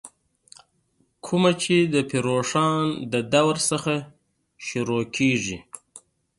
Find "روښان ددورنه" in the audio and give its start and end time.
2.27-3.95